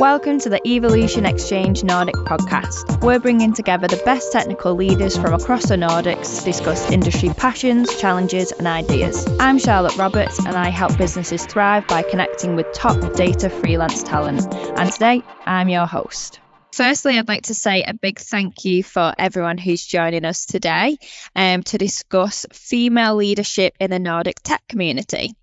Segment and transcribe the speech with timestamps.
[0.00, 3.02] Welcome to the Evolution Exchange Nordic podcast.
[3.02, 8.00] We're bringing together the best technical leaders from across the Nordics to discuss industry passions,
[8.00, 9.26] challenges, and ideas.
[9.38, 14.50] I'm Charlotte Roberts, and I help businesses thrive by connecting with top data freelance talent.
[14.50, 16.40] And today, I'm your host.
[16.72, 20.96] Firstly, I'd like to say a big thank you for everyone who's joining us today
[21.36, 25.34] um, to discuss female leadership in the Nordic tech community.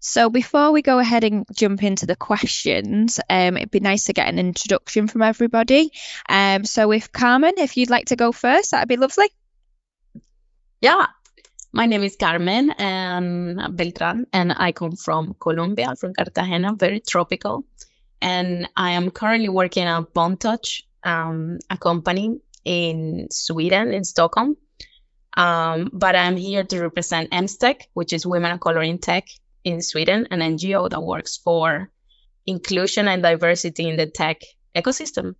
[0.00, 4.12] So, before we go ahead and jump into the questions, um, it'd be nice to
[4.12, 5.90] get an introduction from everybody.
[6.28, 9.28] Um, so, if Carmen, if you'd like to go first, that'd be lovely.
[10.80, 11.06] Yeah,
[11.72, 17.64] my name is Carmen um, Beltran, and I come from Colombia, from Cartagena, very tropical.
[18.22, 24.56] And I am currently working at Bontouch, um, a company in Sweden, in Stockholm.
[25.36, 29.28] Um, but I'm here to represent Emmstech, which is Women of Color in Tech
[29.66, 31.90] in Sweden, an NGO that works for
[32.46, 34.40] inclusion and diversity in the tech
[34.76, 35.34] ecosystem.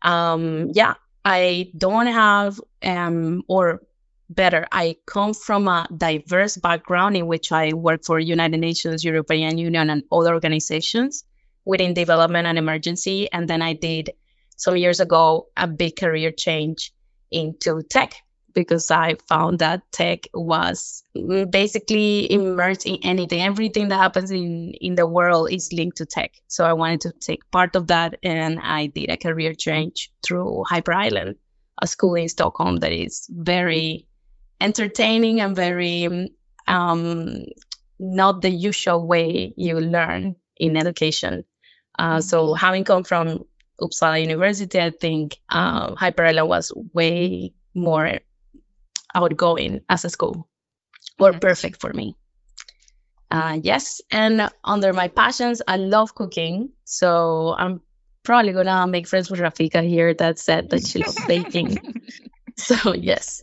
[0.00, 3.82] Um, yeah, I don't have, um, or
[4.30, 9.58] better, I come from a diverse background in which I work for United Nations, European
[9.58, 11.24] Union, and other organizations
[11.66, 13.30] within development and emergency.
[13.30, 14.12] And then I did
[14.56, 16.94] some years ago a big career change
[17.30, 18.23] into tech
[18.54, 21.02] because I found that tech was
[21.50, 23.42] basically immersed in anything.
[23.42, 26.32] Everything that happens in, in the world is linked to tech.
[26.46, 30.64] So I wanted to take part of that and I did a career change through
[30.68, 31.36] Hyper Island,
[31.82, 34.06] a school in Stockholm that is very
[34.60, 36.30] entertaining and very
[36.66, 37.44] um,
[37.98, 41.44] not the usual way you learn in education.
[41.98, 43.44] Uh, so having come from
[43.80, 48.20] Uppsala University, I think uh, Hyper Island was way more
[49.14, 50.48] outgoing as a school
[51.18, 51.40] or yes.
[51.40, 52.16] perfect for me.
[53.30, 56.70] Uh, yes, and under my passions, I love cooking.
[56.84, 57.80] So I'm
[58.22, 62.02] probably gonna make friends with Rafika here that said that she loves baking.
[62.56, 63.42] so yes,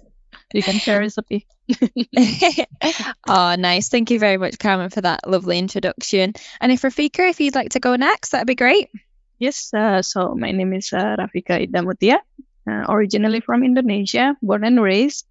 [0.54, 1.46] you can share a recipe.
[3.28, 3.90] oh, nice.
[3.90, 6.34] Thank you very much, Carmen, for that lovely introduction.
[6.60, 8.90] And if Rafika, if you'd like to go next, that'd be great.
[9.40, 9.74] Yes.
[9.74, 12.20] Uh, so my name is uh, Rafika Idamutia,
[12.70, 15.26] uh, originally from Indonesia, born and raised.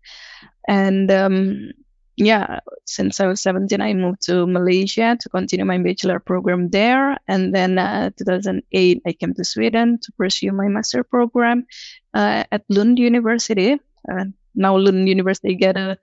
[0.69, 1.73] And um,
[2.17, 7.17] yeah, since I was 17, I moved to Malaysia to continue my bachelor program there.
[7.27, 11.67] And then uh, 2008, I came to Sweden to pursue my master program
[12.13, 13.81] uh, at Lund University.
[14.11, 14.25] Uh,
[14.55, 15.99] now Lund University get a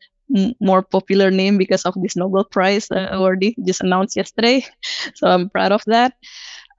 [0.60, 4.66] more popular name because of this Nobel Prize uh, awardee just announced yesterday.
[5.16, 6.14] So I'm proud of that.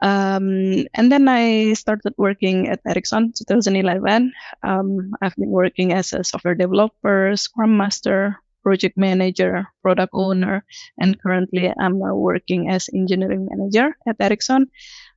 [0.00, 4.32] Um, and then I started working at Ericsson 2011.
[4.62, 10.64] Um, I've been working as a software developer, Scrum Master, project manager, product owner,
[10.98, 14.70] and currently I'm working as engineering manager at Ericsson.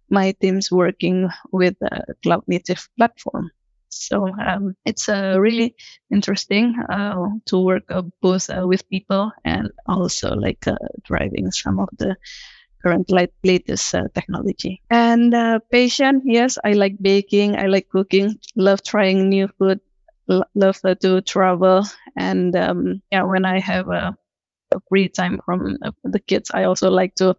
[0.09, 3.51] My team's working with a cloud native platform.
[3.89, 5.75] So um, it's uh, really
[6.09, 11.79] interesting uh, to work uh, both uh, with people and also like uh, driving some
[11.79, 12.15] of the
[12.83, 14.81] current light, latest uh, technology.
[14.89, 19.79] And uh, passion, yes, I like baking, I like cooking, love trying new food,
[20.29, 21.85] l- love uh, to travel,
[22.17, 24.17] and um, yeah, when I have a,
[24.71, 27.35] a free time from uh, the kids, I also like to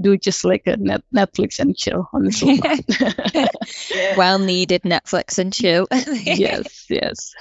[0.00, 3.48] do just like a net- Netflix and chill on the sofa.
[4.16, 5.86] Well needed Netflix and chill.
[6.24, 7.34] yes, yes.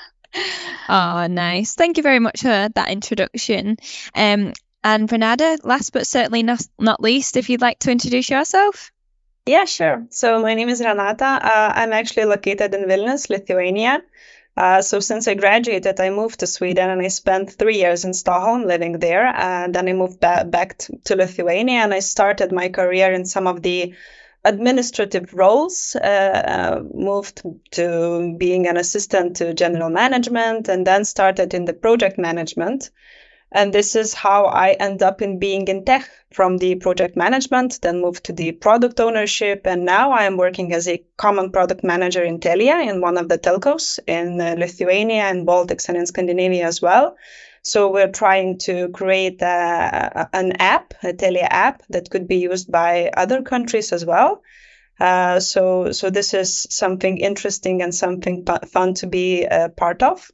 [0.90, 1.76] Oh, nice.
[1.76, 3.78] Thank you very much for that introduction.
[4.14, 8.92] Um, and Renata, last but certainly not, least, if you'd like to introduce yourself.
[9.46, 10.06] Yeah, sure.
[10.10, 11.26] So my name is Renata.
[11.26, 14.02] Uh, I'm actually located in Vilnius, Lithuania.
[14.58, 18.14] Uh, so since I graduated, I moved to Sweden and I spent three years in
[18.14, 19.26] Stockholm living there.
[19.26, 23.24] And then I moved ba- back to, to Lithuania and I started my career in
[23.26, 23.94] some of the
[24.44, 25.96] administrative roles.
[25.96, 31.74] Uh, uh moved to being an assistant to general management and then started in the
[31.74, 32.90] project management.
[33.52, 37.80] And this is how I end up in being in tech from the project management,
[37.81, 39.61] then moved to the product ownership.
[39.66, 43.29] And now I am working as a common product manager in Telia in one of
[43.29, 47.16] the telcos in uh, Lithuania and Baltics and in Scandinavia as well.
[47.61, 52.72] So we're trying to create a, an app, a Telia app that could be used
[52.72, 54.41] by other countries as well.
[54.99, 60.32] Uh, so, so this is something interesting and something fun to be a part of.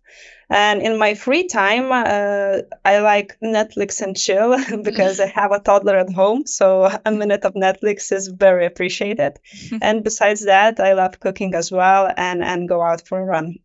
[0.50, 5.60] And in my free time, uh, I like Netflix and chill because I have a
[5.60, 6.46] toddler at home.
[6.46, 9.40] So a minute of Netflix is very appreciated.
[9.82, 13.56] and besides that, I love cooking as well and, and go out for a run.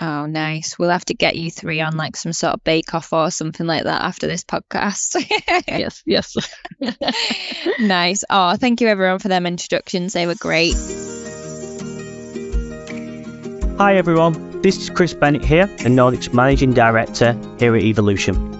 [0.00, 0.78] Oh, nice.
[0.78, 3.66] We'll have to get you three on like some sort of bake off or something
[3.66, 5.22] like that after this podcast.
[5.68, 6.36] yes, yes.
[7.80, 8.24] nice.
[8.30, 10.14] Oh, thank you everyone for them introductions.
[10.14, 10.74] They were great.
[13.76, 18.59] Hi everyone, this is Chris Bennett here, the Nordics Managing Director here at Evolution.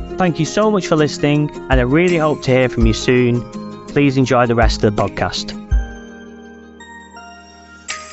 [0.21, 3.41] Thank you so much for listening, and I really hope to hear from you soon.
[3.87, 5.49] Please enjoy the rest of the podcast.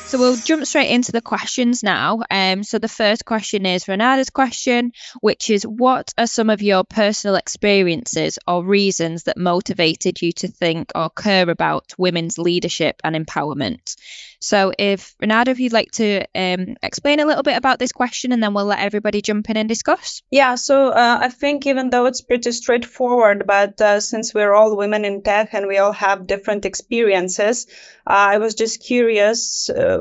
[0.07, 2.23] So we'll jump straight into the questions now.
[2.31, 6.83] Um, so the first question is Renata's question, which is what are some of your
[6.83, 13.15] personal experiences or reasons that motivated you to think or care about women's leadership and
[13.15, 13.95] empowerment?
[14.39, 18.31] So if Renata, if you'd like to um, explain a little bit about this question,
[18.31, 20.21] and then we'll let everybody jump in and discuss.
[20.31, 24.77] Yeah, so uh, I think even though it's pretty straightforward, but uh, since we're all
[24.77, 27.67] women in tech and we all have different experiences,
[28.07, 29.99] uh, I was just curious uh,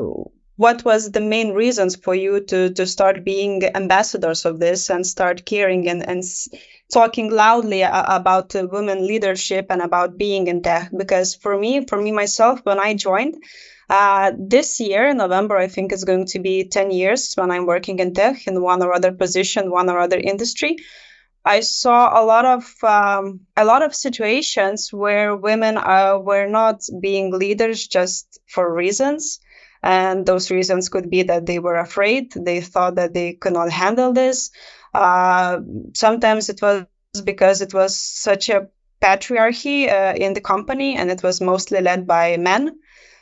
[0.58, 5.06] what was the main reasons for you to to start being ambassadors of this and
[5.06, 6.25] start caring and and
[6.93, 12.00] talking loudly about uh, women leadership and about being in tech because for me for
[12.00, 13.37] me myself when i joined
[13.88, 17.67] uh, this year, in November, I think is going to be 10 years when I'm
[17.67, 20.76] working in tech in one or other position, one or other industry.
[21.44, 26.82] I saw a lot of um, a lot of situations where women uh, were not
[27.00, 29.40] being leaders just for reasons,
[29.82, 33.70] and those reasons could be that they were afraid, they thought that they could not
[33.70, 34.50] handle this.
[34.93, 35.61] Uh,
[35.94, 36.85] sometimes it was
[37.25, 38.69] because it was such a
[39.00, 42.79] patriarchy uh, in the company, and it was mostly led by men.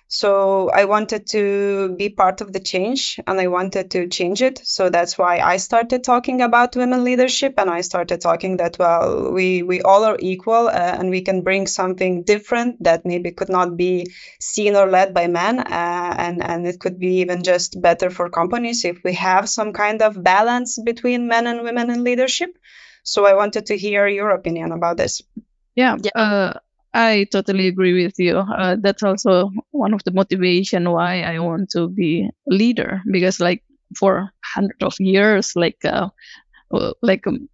[0.08, 4.60] So I wanted to be part of the change and I wanted to change it.
[4.64, 9.32] So that's why I started talking about women leadership and I started talking that, well,
[9.32, 13.48] we, we all are equal uh, and we can bring something different that maybe could
[13.48, 14.06] not be
[14.40, 15.58] seen or led by men.
[15.58, 19.72] Uh, and, and it could be even just better for companies if we have some
[19.72, 22.56] kind of balance between men and women in leadership.
[23.02, 25.22] So I wanted to hear your opinion about this.
[25.74, 25.96] Yeah.
[26.02, 26.10] yeah.
[26.14, 26.58] Uh,
[26.96, 28.38] I totally agree with you.
[28.38, 33.62] Uh, that's also one of the motivation why I want to be leader because like
[33.96, 36.08] for hundreds of years, like uh,
[37.02, 37.48] like um,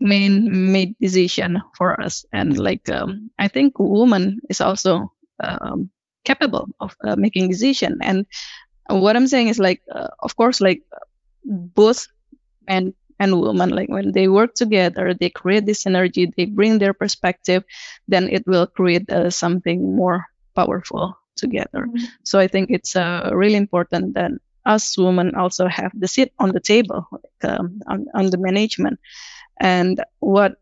[0.00, 5.12] men made decision for us, and like um, I think woman is also
[5.42, 5.90] um,
[6.24, 7.98] capable of uh, making decision.
[8.02, 8.26] And
[8.88, 10.82] what I'm saying is like, uh, of course, like
[11.44, 12.08] both
[12.68, 16.92] men and woman like when they work together they create this energy they bring their
[16.92, 17.64] perspective
[18.08, 21.86] then it will create uh, something more powerful together.
[21.86, 22.04] Mm-hmm.
[22.24, 24.32] so i think it's uh, really important that
[24.66, 28.98] us women also have the seat on the table like, um, on, on the management.
[29.60, 30.56] And what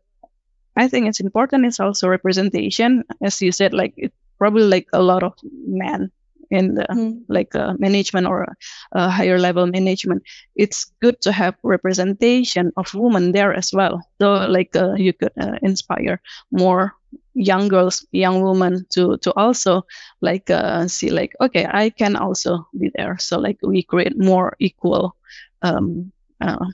[0.77, 3.03] i think it's important is also representation.
[3.21, 6.11] As you said like it probably like a lot of men
[6.55, 7.21] in the mm.
[7.27, 8.55] like uh, management or
[8.93, 10.23] uh, higher level management
[10.55, 14.01] it's good to have representation of women there as well.
[14.19, 16.21] So like uh, you could uh, inspire
[16.51, 16.93] more
[17.33, 19.85] young girls young women to to also
[20.21, 23.17] like uh, see like okay i can also be there.
[23.19, 25.15] So like we create more equal
[25.61, 26.65] um, uh,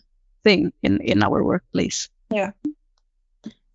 [0.44, 2.10] thing in in our workplace.
[2.30, 2.52] Yeah.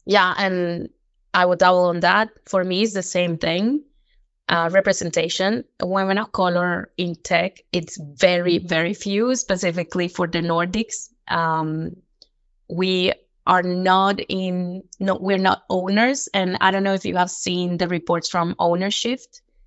[0.06, 0.88] Yeah and
[1.34, 2.30] i would double on that.
[2.46, 3.82] For me it's the same thing
[4.48, 5.64] uh, representation.
[5.82, 11.10] Women of color in tech, it's very, very few, specifically for the Nordics.
[11.28, 11.96] Um,
[12.68, 13.12] we
[13.46, 16.28] are not in, no, we're not owners.
[16.34, 19.20] And I don't know if you have seen the reports from Ownership.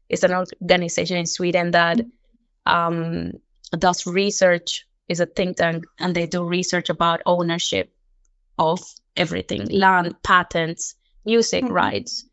[0.09, 2.01] It's an organization in Sweden that
[2.65, 3.33] um,
[3.71, 7.91] does research, is a think tank, and they do research about ownership
[8.57, 8.79] of
[9.15, 10.95] everything land, patents,
[11.25, 11.73] music mm-hmm.
[11.73, 12.25] rights.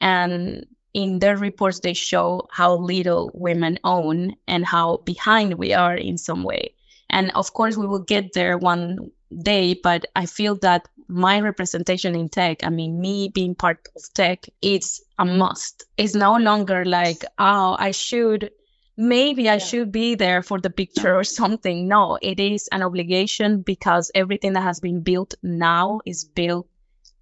[0.00, 5.94] And in their reports they show how little women own and how behind we are
[5.96, 6.74] in some way.
[7.10, 9.10] And of course we will get there one
[9.42, 14.02] day but i feel that my representation in tech i mean me being part of
[14.14, 15.84] tech it's a must.
[15.96, 18.50] It's no longer like oh i should
[18.96, 21.88] maybe i should be there for the picture or something.
[21.88, 26.68] No it is an obligation because everything that has been built now is built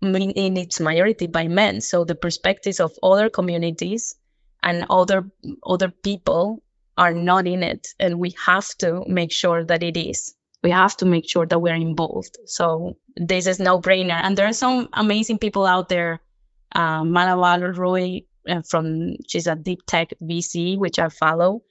[0.03, 1.81] in its majority by men.
[1.81, 4.17] So the perspectives of other communities
[4.63, 5.31] and other
[5.65, 6.63] other people
[6.97, 10.35] are not in it, and we have to make sure that it is.
[10.63, 12.39] we have to make sure that we're involved.
[12.47, 14.21] So this is no brainer.
[14.23, 16.21] And there are some amazing people out there.
[16.75, 21.63] Uh, Mala Roy uh, from she's a deep tech VC, which I follow.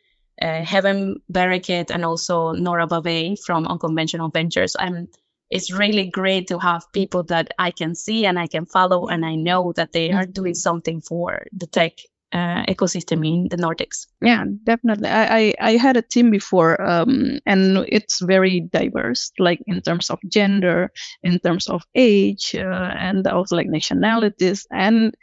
[0.41, 4.75] Uh, Heaven Barakat and also Nora Bavey from Unconventional Ventures.
[4.77, 5.07] I'm
[5.51, 9.25] it's really great to have people that I can see and I can follow, and
[9.25, 11.93] I know that they are doing something for the tech
[12.33, 14.07] uh, ecosystem in the Nordics.
[14.21, 15.09] Yeah, definitely.
[15.09, 20.09] I, I, I had a team before, um, and it's very diverse, like in terms
[20.09, 20.91] of gender,
[21.23, 24.65] in terms of age, uh, and also like nationalities.
[24.71, 25.13] And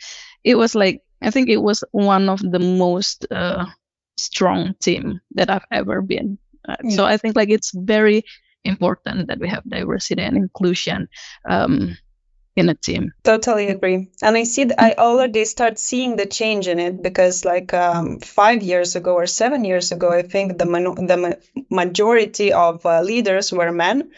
[0.44, 3.66] it was like I think it was one of the most uh,
[4.16, 6.38] strong team that I've ever been.
[6.84, 6.96] Yeah.
[6.96, 8.24] So I think like it's very
[8.64, 11.08] important that we have diversity and inclusion
[11.48, 11.96] um,
[12.56, 13.12] in a team.
[13.22, 14.08] Totally agree.
[14.20, 18.62] And I see I already start seeing the change in it because like um, five
[18.62, 23.02] years ago or seven years ago, I think the man- the ma- majority of uh,
[23.02, 24.10] leaders were men,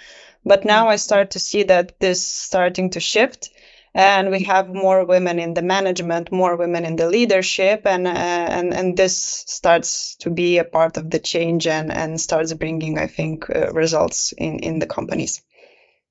[0.45, 3.51] but now I start to see that this starting to shift
[3.95, 8.11] and we have more women in the management, more women in the leadership, and uh,
[8.11, 9.17] and and this
[9.47, 13.73] starts to be a part of the change and and starts bringing, I think, uh,
[13.73, 15.43] results in in the companies.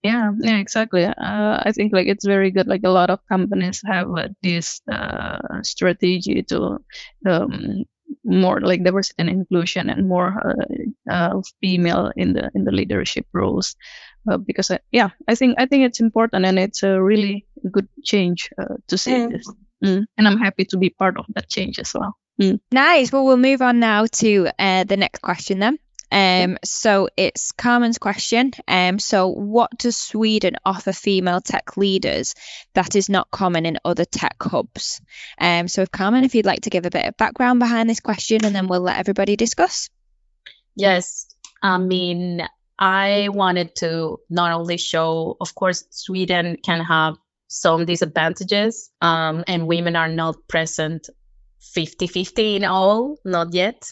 [0.04, 1.04] Yeah, yeah, exactly.
[1.06, 2.68] Uh, I think like it's very good.
[2.68, 6.78] Like a lot of companies have uh, this uh, strategy to
[7.26, 7.84] um,
[8.24, 10.56] more like diversity and inclusion and more
[11.10, 13.76] uh, female in the in the leadership roles
[14.30, 17.88] uh, because I, yeah i think i think it's important and it's a really good
[18.04, 19.32] change uh, to see mm.
[19.32, 19.52] this
[19.84, 20.06] mm.
[20.18, 22.60] and i'm happy to be part of that change as well mm.
[22.72, 25.78] nice well we'll move on now to uh, the next question then
[26.12, 28.52] um, so it's Carmen's question.
[28.68, 32.36] Um, so what does Sweden offer female tech leaders
[32.74, 35.02] that is not common in other tech hubs?
[35.40, 38.00] Um, so if Carmen, if you'd like to give a bit of background behind this
[38.00, 39.90] question, and then we'll let everybody discuss.
[40.76, 41.28] Yes,
[41.62, 42.48] I mean
[42.80, 47.18] I wanted to not only show, of course, Sweden can have
[47.50, 51.10] some disadvantages, um, and women are not present
[51.60, 53.92] 50 50 in all, not yet.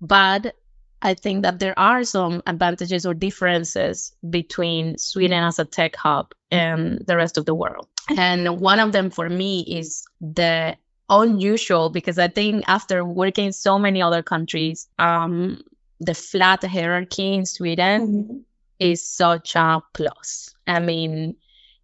[0.00, 0.54] But
[1.02, 6.32] I think that there are some advantages or differences between Sweden as a tech hub
[6.50, 7.88] and the rest of the world.
[8.16, 10.76] And one of them for me is the
[11.08, 15.62] unusual because I think after working in so many other countries, um,
[16.00, 18.36] the flat hierarchy in Sweden mm-hmm.
[18.78, 20.54] is such a plus.
[20.66, 21.36] I mean,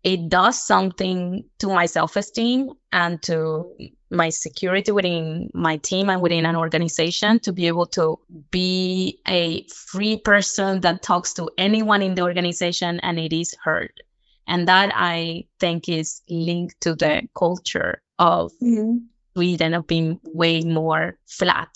[0.03, 3.75] it does something to my self esteem and to
[4.11, 8.19] my security within my team and within an organization to be able to
[8.51, 14.03] be a free person that talks to anyone in the organization and it is heard.
[14.47, 18.99] And that I think is linked to the culture of mm-hmm.
[19.33, 21.71] Sweden of being way more flat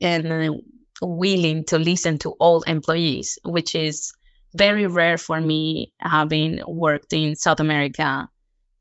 [0.00, 0.62] and
[1.04, 4.12] willing to listen to all employees, which is
[4.54, 8.28] very rare for me having worked in South America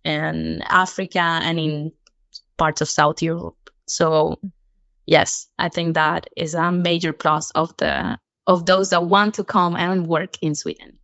[0.06, 1.92] and Africa and in
[2.58, 3.70] parts of South Europe.
[3.88, 4.40] So
[5.06, 9.44] yes, I think that is a major plus of the of those that want to
[9.44, 11.00] come and work in Sweden.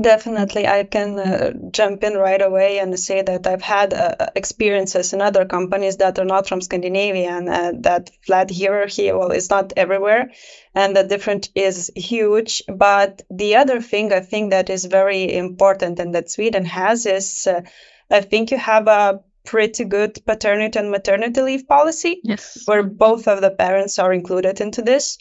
[0.00, 5.12] Definitely, I can uh, jump in right away and say that I've had uh, experiences
[5.12, 9.50] in other companies that are not from Scandinavia, and uh, that flat hierarchy, well, is
[9.50, 10.32] not everywhere,
[10.74, 12.64] and the difference is huge.
[12.66, 17.46] But the other thing I think that is very important and that Sweden has is,
[17.46, 17.60] uh,
[18.10, 22.62] I think you have a pretty good paternity and maternity leave policy, yes.
[22.64, 25.18] where both of the parents are included into this.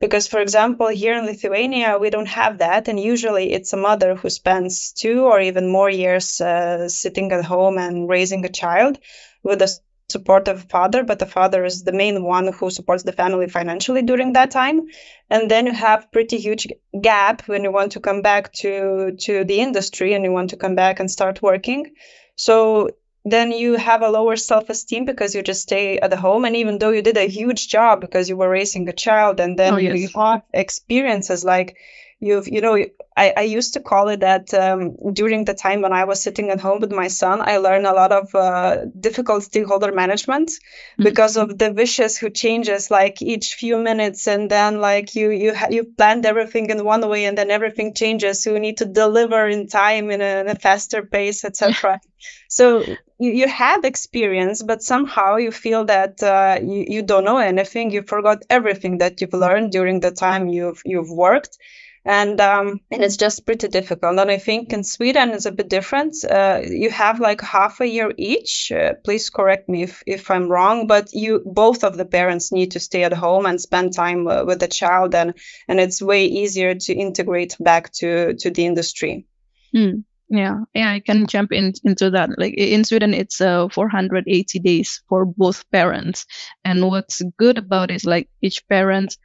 [0.00, 2.88] Because, for example, here in Lithuania, we don't have that.
[2.88, 7.44] And usually it's a mother who spends two or even more years uh, sitting at
[7.44, 8.98] home and raising a child
[9.42, 9.78] with the
[10.10, 13.48] support of a father, but the father is the main one who supports the family
[13.48, 14.82] financially during that time.
[15.30, 16.68] And then you have pretty huge
[17.00, 20.56] gap when you want to come back to, to the industry and you want to
[20.56, 21.94] come back and start working.
[22.36, 22.90] So
[23.24, 26.78] then you have a lower self-esteem because you just stay at the home and even
[26.78, 29.78] though you did a huge job because you were raising a child and then oh,
[29.78, 29.98] yes.
[29.98, 31.76] you have experiences like
[32.24, 32.76] you've you know
[33.16, 36.50] I, I used to call it that um, during the time when I was sitting
[36.50, 41.04] at home with my son, I learned a lot of uh, difficult stakeholder management mm-hmm.
[41.04, 45.54] because of the wishes who changes like each few minutes, and then like you you
[45.54, 48.84] ha- you planned everything in one way, and then everything changes, so you need to
[48.84, 52.00] deliver in time in a, in a faster pace, etc.
[52.48, 52.80] so
[53.20, 57.92] you, you have experience, but somehow you feel that uh, you, you don't know anything.
[57.92, 61.58] You forgot everything that you've learned during the time you've you've worked
[62.04, 64.18] and um, and it's just pretty difficult.
[64.18, 66.16] And I think in Sweden it's a bit different.
[66.24, 68.70] Uh, you have like half a year each.
[68.70, 72.72] Uh, please correct me if, if I'm wrong, but you both of the parents need
[72.72, 75.34] to stay at home and spend time uh, with the child, and
[75.66, 79.26] and it's way easier to integrate back to to the industry.
[79.74, 80.04] Mm.
[80.30, 82.30] Yeah, yeah, I can jump in into that.
[82.38, 86.26] Like in Sweden, it's uh, 480 days for both parents,
[86.64, 89.16] and what's good about it is like each parent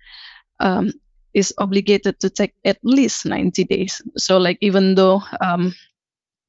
[0.60, 0.92] um,
[1.34, 4.02] is obligated to take at least 90 days.
[4.18, 5.76] So like even though um,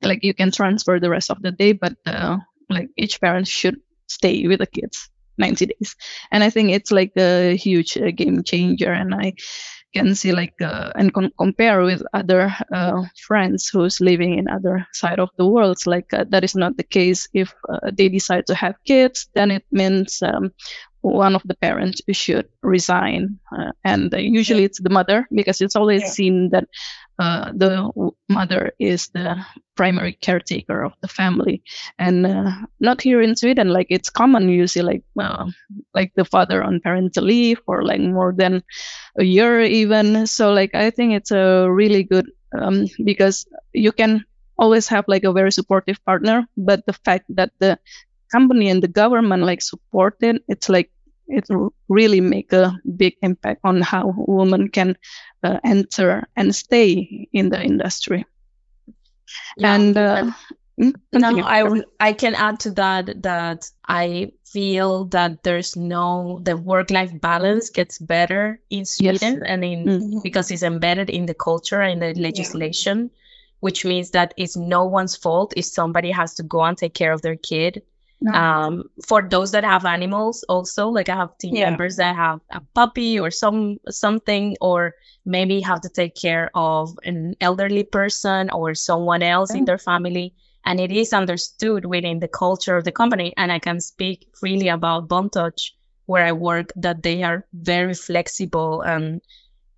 [0.02, 3.76] like you can transfer the rest of the day, but uh, like each parent should
[4.08, 5.96] stay with the kids 90 days.
[6.30, 8.92] And I think it's like a huge uh, game changer.
[8.92, 9.34] And I
[9.92, 14.86] can see like uh, and con- compare with other uh, friends who's living in other
[14.92, 17.28] side of the world like uh, that is not the case.
[17.32, 20.52] If uh, they decide to have kids then it means um,
[21.02, 26.02] one of the parents should resign uh, and usually it's the mother because it's always
[26.02, 26.08] yeah.
[26.08, 26.68] seen that
[27.20, 27.90] uh, the
[28.30, 29.36] mother is the
[29.76, 31.62] primary caretaker of the family.
[31.98, 35.46] And uh, not here in sweden like it's common you see like uh,
[35.94, 38.62] like the father on parental leave for like more than
[39.18, 42.26] a year even so like i think it's a really good
[42.58, 44.24] um, because you can
[44.58, 47.78] always have like a very supportive partner but the fact that the
[48.30, 50.90] company and the government like support it, it's like
[51.28, 51.46] it
[51.88, 54.96] really make a big impact on how women can
[55.44, 58.24] uh, enter and stay in the industry.
[59.56, 60.30] Yeah, and uh,
[61.12, 66.90] now I I can add to that that I feel that there's no the work
[66.90, 69.42] life balance gets better in Sweden yes.
[69.44, 70.18] and in mm-hmm.
[70.22, 72.98] because it's embedded in the culture and the legislation.
[73.02, 73.16] Yeah.
[73.60, 77.12] Which means that it's no one's fault if somebody has to go and take care
[77.12, 77.82] of their kid
[78.20, 78.32] no.
[78.32, 81.70] Um, for those that have animals, also like I have team yeah.
[81.70, 84.94] members that have a puppy or some something, or
[85.24, 90.34] maybe have to take care of an elderly person or someone else in their family,
[90.64, 93.32] and it is understood within the culture of the company.
[93.36, 95.72] And I can speak freely about Bontouch,
[96.06, 99.20] where I work, that they are very flexible and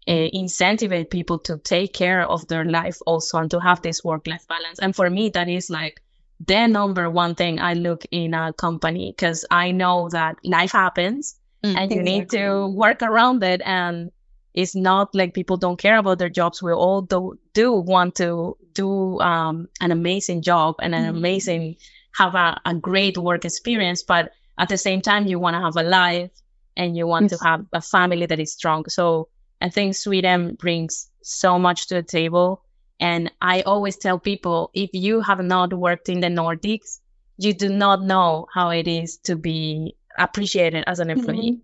[0.09, 4.47] uh, incentivize people to take care of their life also and to have this work-life
[4.49, 4.79] balance.
[4.81, 6.03] And for me, that is like
[6.45, 11.37] the number one thing I look in a company because I know that life happens
[11.63, 12.03] mm, and you exactly.
[12.03, 13.63] need to work around it.
[13.65, 14.11] And
[14.55, 16.63] it's not like people don't care about their jobs.
[16.63, 21.17] We all do, do want to do um, an amazing job and an mm.
[21.17, 21.77] amazing,
[22.15, 24.03] have a, a great work experience.
[24.03, 26.31] But at the same time, you want to have a life
[26.77, 27.39] and you want yes.
[27.39, 28.85] to have a family that is strong.
[28.89, 29.29] So
[29.61, 32.63] I think Sweden brings so much to the table
[33.03, 37.01] and I always tell people if you have not worked in the Nordics,
[37.37, 41.61] you do not know how it is to be appreciated as an employee.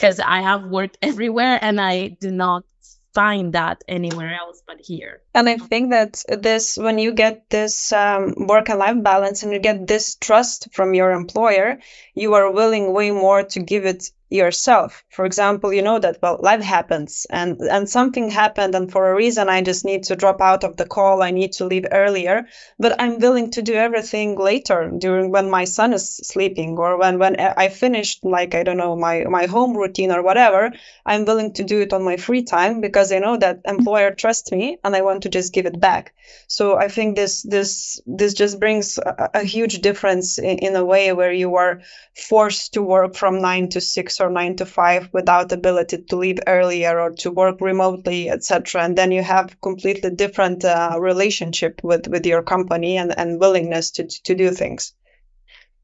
[0.00, 0.20] Because.
[0.20, 2.64] I have worked everywhere and I do not
[3.12, 5.20] find that anywhere else but here.
[5.34, 9.52] And I think that this, when you get this um, work and life balance and
[9.52, 11.80] you get this trust from your employer,
[12.14, 15.04] you are willing way more to give it yourself.
[15.10, 19.14] For example, you know that well, life happens and and something happened and for a
[19.14, 22.46] reason I just need to drop out of the call, I need to leave earlier,
[22.78, 27.18] but I'm willing to do everything later during when my son is sleeping or when
[27.18, 30.70] when I finished like I don't know my my home routine or whatever,
[31.04, 34.52] I'm willing to do it on my free time because I know that employer trusts
[34.52, 36.14] me and I want to just give it back.
[36.46, 40.84] So I think this this this just brings a, a huge difference in, in a
[40.84, 41.80] way where you are
[42.14, 46.38] forced to work from 9 to 6 or nine to five without ability to leave
[46.46, 48.82] earlier or to work remotely, etc.
[48.82, 53.90] And then you have completely different uh, relationship with with your company and, and willingness
[53.92, 54.92] to to do things.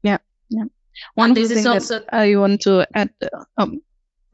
[0.03, 0.17] Yeah,
[0.49, 0.65] yeah.
[1.15, 1.99] One this thing also...
[1.99, 3.09] that I want to add
[3.57, 3.81] um,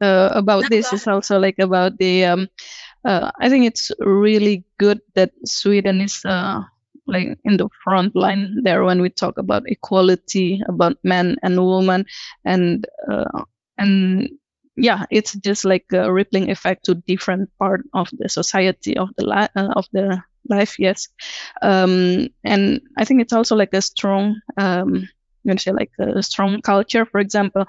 [0.00, 2.24] uh, about this is also like about the.
[2.24, 2.48] Um,
[3.04, 6.62] uh, I think it's really good that Sweden is uh,
[7.06, 12.06] like in the front line there when we talk about equality about men and women
[12.44, 13.44] and uh,
[13.78, 14.28] and
[14.76, 19.24] yeah it's just like a rippling effect to different part of the society of the
[19.26, 21.08] li- uh, of the life yes.
[21.62, 25.08] Um, and i think it's also like a strong um
[25.48, 27.66] i'm say like a strong culture for example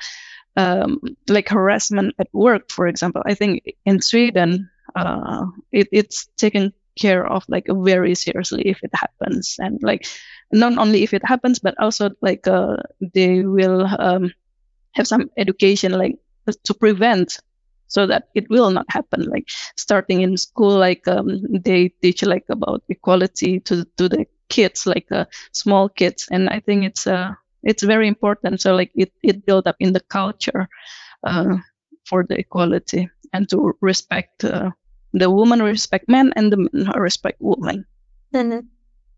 [0.57, 3.21] um, like harassment at work for example.
[3.25, 8.91] I think in sweden uh, it, it's taken care of like very seriously if it
[8.93, 9.57] happens.
[9.59, 10.07] And like
[10.51, 12.77] not only if it happens but also like uh,
[13.13, 14.31] they will um,
[14.95, 16.17] have some education like
[16.63, 17.39] to prevent
[17.87, 22.45] so that it will not happen like starting in school like um, they teach like
[22.49, 27.31] about equality to to the kids like uh, small kids and i think it's uh
[27.63, 30.67] it's very important so like it it built up in the culture
[31.23, 31.57] uh,
[32.05, 34.71] for the equality and to respect uh,
[35.13, 37.85] the woman respect men and the men respect women.
[38.33, 38.67] Mhm.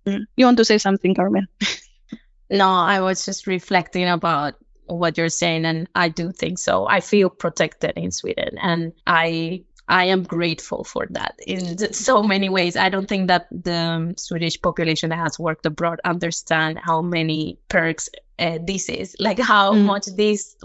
[0.05, 0.25] Mm.
[0.37, 1.47] You want to say something, Carmen?
[2.49, 4.55] No, I was just reflecting about
[4.87, 6.87] what you're saying, and I do think so.
[6.87, 12.49] I feel protected in Sweden, and I I am grateful for that in so many
[12.49, 12.75] ways.
[12.75, 18.09] I don't think that the Swedish population that has worked abroad understand how many perks
[18.39, 19.85] uh, this is, like how Mm.
[19.85, 20.55] much this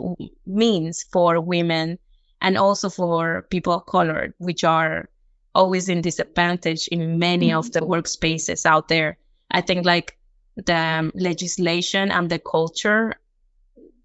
[0.46, 1.98] means for women
[2.40, 5.08] and also for people of color, which are
[5.54, 9.18] always in disadvantage in many of the workspaces out there.
[9.50, 10.18] I think like
[10.56, 13.14] the legislation and the culture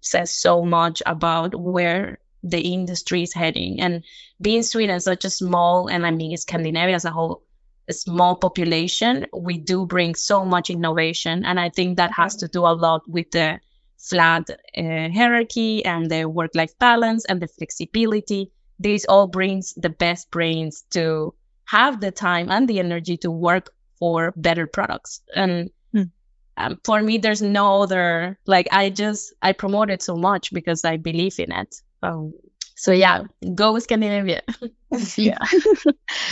[0.00, 3.80] says so much about where the industry is heading.
[3.80, 4.04] And
[4.40, 7.42] being Sweden such a small, and I mean Scandinavia as a whole,
[7.88, 11.44] a small population, we do bring so much innovation.
[11.44, 13.60] And I think that has to do a lot with the
[13.96, 18.52] flat uh, hierarchy and the work-life balance and the flexibility.
[18.78, 21.34] This all brings the best brains to
[21.64, 25.22] have the time and the energy to work for better products.
[25.34, 25.70] And.
[26.58, 30.84] Um, for me, there's no other like I just I promote it so much because
[30.84, 31.76] I believe in it.
[32.02, 32.34] Um,
[32.74, 34.42] so yeah, go Scandinavia.
[35.16, 35.38] yeah.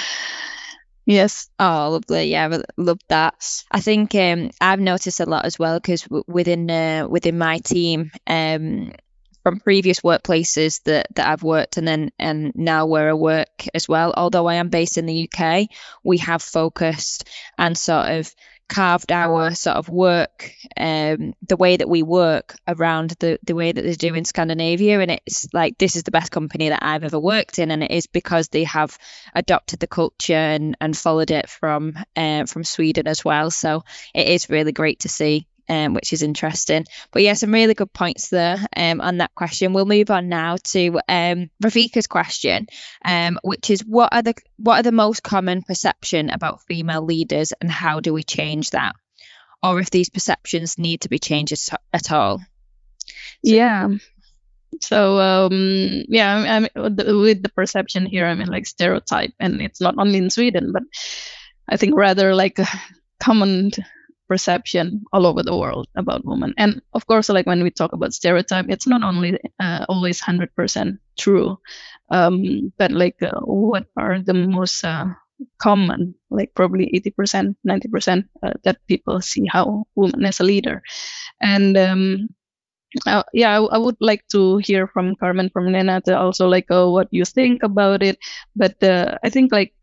[1.06, 1.48] yes.
[1.58, 2.24] Oh, lovely!
[2.30, 3.62] Yeah, I love that.
[3.70, 7.58] I think um, I've noticed a lot as well because w- within uh, within my
[7.58, 8.92] team, um,
[9.46, 13.88] from previous workplaces that that I've worked and then and now where I work as
[13.88, 14.12] well.
[14.16, 15.68] Although I am based in the UK,
[16.02, 18.34] we have focused and sort of
[18.68, 23.72] carved our sort of work, um, the way that we work around the the way
[23.72, 27.04] that they do in Scandinavia, and it's like this is the best company that I've
[27.04, 28.98] ever worked in, and it is because they have
[29.34, 33.50] adopted the culture and, and followed it from uh, from Sweden as well.
[33.50, 36.84] So it is really great to see, um, which is interesting.
[37.12, 39.72] But yeah, some really good points there um, on that question.
[39.72, 42.66] We'll move on now to um, Rafika's question,
[43.04, 47.52] um, which is what are the what are the most common perception about female leaders,
[47.60, 48.94] and how do we change that,
[49.62, 52.40] or if these perceptions need to be changed at, all?
[53.42, 53.88] Yeah.
[54.82, 59.32] So um, yeah, I mean, with the- with the perception here, I mean like stereotype,
[59.40, 60.82] and it's not only in Sweden, but
[61.68, 62.66] I think rather like a
[63.18, 63.70] common
[64.28, 66.54] perception all over the world about women.
[66.58, 70.54] And of course, like when we talk about stereotype, it's not only uh, always hundred
[70.54, 71.58] percent true,
[72.10, 75.06] um, but like uh, what are the most uh,
[75.58, 80.44] common, like probably eighty percent, ninety percent uh, that people see how women as a
[80.44, 80.82] leader,
[81.40, 82.28] and um,
[83.06, 86.88] uh, yeah, I, I would like to hear from Carmen, from Renata, also like uh,
[86.88, 88.18] what you think about it.
[88.54, 89.74] But uh, I think like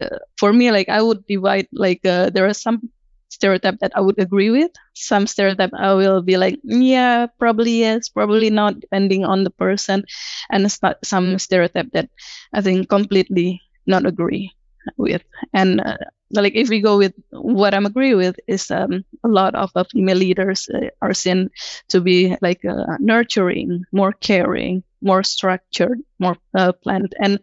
[0.00, 2.90] uh, for me, like I would divide like uh, there are some
[3.28, 8.08] stereotype that I would agree with, some stereotype I will be like, yeah, probably yes,
[8.08, 10.04] probably not, depending on the person,
[10.50, 12.08] and it's not some stereotype that
[12.52, 14.52] I think completely not agree
[14.96, 15.22] with.
[15.52, 15.96] And uh,
[16.30, 19.84] like if we go with what I'm agree with is um, a lot of uh,
[19.84, 21.50] female leaders uh, are seen
[21.88, 27.38] to be like uh, nurturing, more caring, more structured, more uh, planned, and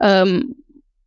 [0.00, 0.54] um,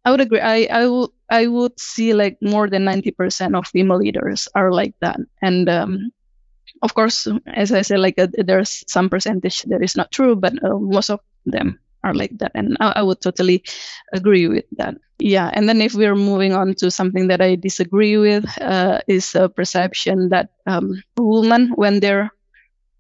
[0.06, 0.40] I would agree.
[0.42, 4.72] I I would I would see like more than ninety percent of female leaders are
[4.72, 6.14] like that, and um,
[6.86, 10.54] of course, as I said, like uh, there's some percentage that is not true, but
[10.64, 13.64] uh, most of them are like that, and I, I would totally
[14.14, 14.94] agree with that.
[15.18, 19.34] Yeah, and then if we're moving on to something that I disagree with, uh, is
[19.34, 22.30] a perception that um, women, when they're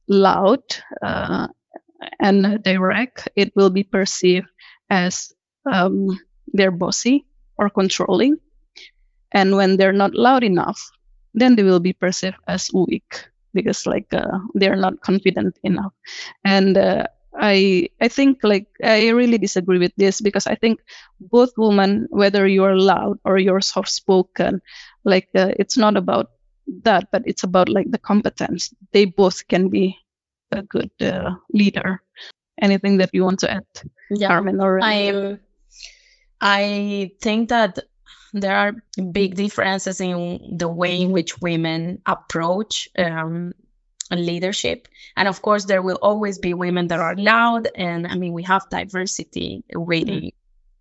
[0.08, 0.64] loud
[1.06, 1.48] uh,
[2.20, 4.50] and direct, it will be perceived
[4.90, 5.34] as
[5.70, 6.18] um,
[6.50, 7.26] they're bossy
[7.58, 8.38] or controlling.
[9.32, 10.80] And when they're not loud enough,
[11.34, 15.94] then they will be perceived as weak because like uh, they're not confident enough.
[16.46, 20.82] And uh, I I think like I really disagree with this because I think
[21.20, 24.62] both women, whether you're loud or you're soft spoken,
[25.04, 26.30] like uh, it's not about
[26.84, 28.74] that, but it's about like the competence.
[28.92, 29.98] They both can be
[30.52, 32.02] a good uh, leader.
[32.62, 33.66] Anything that you want to add,
[34.12, 34.28] Yeah.
[34.28, 34.62] Carmen?
[34.62, 35.40] Or I'm
[36.46, 37.80] I think that
[38.34, 38.74] there are
[39.12, 43.54] big differences in the way in which women approach um,
[44.12, 44.90] leadership.
[45.16, 47.70] And of course, there will always be women that are loud.
[47.76, 50.32] And I mean, we have diversity within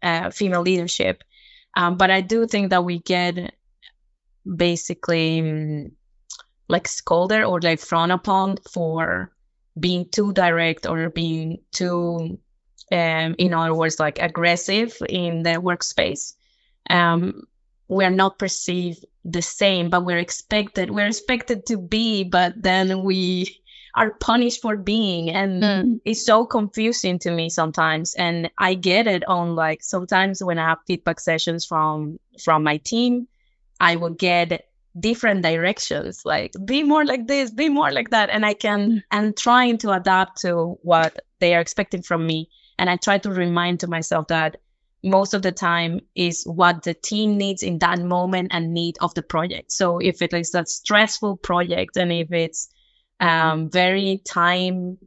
[0.02, 1.22] uh, female leadership.
[1.76, 3.54] Um, but I do think that we get
[4.44, 5.92] basically mm,
[6.68, 9.30] like scolded or like frowned upon for
[9.78, 12.40] being too direct or being too
[12.92, 16.34] um, in other words, like aggressive in the workspace.
[16.90, 17.44] Um,
[17.88, 22.24] we're not perceived the same, but we're expected we're expected to be.
[22.24, 23.62] But then we
[23.94, 26.00] are punished for being and Mm.
[26.04, 30.66] it's so confusing to me sometimes and i get it on like sometimes when i
[30.68, 33.28] have feedback sessions from from my team
[33.80, 34.66] i will get
[34.98, 39.36] different directions like be more like this be more like that and i can and
[39.36, 42.48] trying to adapt to what they are expecting from me
[42.82, 44.56] and i try to remind to myself that
[45.04, 49.12] most of the time is what the team needs in that moment and need of
[49.14, 49.72] the project.
[49.72, 52.68] So if it is a stressful project and if it's
[53.18, 54.98] um, very time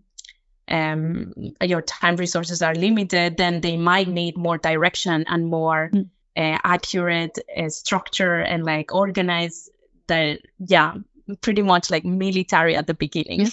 [0.67, 6.09] um, your time resources are limited then they might need more direction and more Mm.
[6.37, 9.69] uh, accurate uh, structure and like organize
[10.07, 10.93] the yeah
[11.41, 13.47] pretty much like military at the beginning.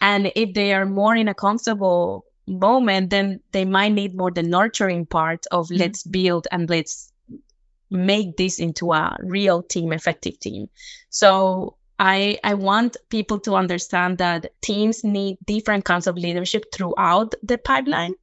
[0.00, 4.42] And if they are more in a comfortable moment then they might need more the
[4.42, 5.78] nurturing part of Mhm.
[5.78, 7.12] let's build and let's
[7.90, 10.68] make this into a real team effective team
[11.10, 17.34] so I, I want people to understand that teams need different kinds of leadership throughout
[17.44, 18.14] the pipeline.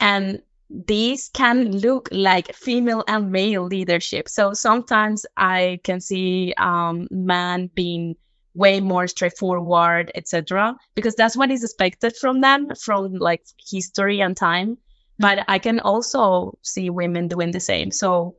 [0.00, 4.28] And these can look like female and male leadership.
[4.28, 8.16] So sometimes I can see um, man being
[8.54, 14.36] way more straightforward, etc., because that's what is expected from them from like history and
[14.36, 14.78] time.
[15.18, 17.90] But I can also see women doing the same.
[17.90, 18.36] So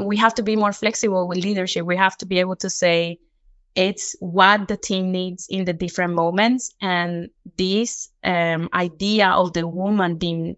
[0.00, 1.84] we have to be more flexible with leadership.
[1.84, 3.18] We have to be able to say,
[3.74, 9.66] it's what the team needs in the different moments and this um, idea of the
[9.66, 10.56] woman being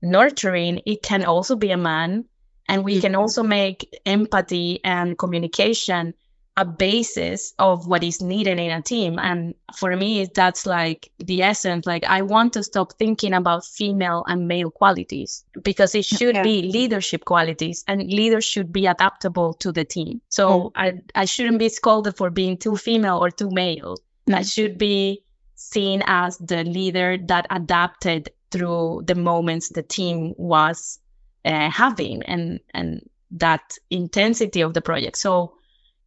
[0.00, 2.24] nurturing it can also be a man
[2.68, 6.14] and we can also make empathy and communication
[6.56, 9.18] a basis of what is needed in a team.
[9.18, 11.84] And for me that's like the essence.
[11.86, 16.42] Like i want to stop thinking about female and male qualities because it should Yeah.
[16.42, 20.20] be leadership qualities and leaders should be adaptable to the team.
[20.28, 23.96] So I, I shouldn't be scolded for being too female or too male.
[24.28, 24.54] I Mm.
[24.54, 25.22] should be
[25.56, 31.00] seen as the leader that adapted through the moments the team was
[31.44, 35.18] uh, having and and that intensity of the project.
[35.18, 35.56] So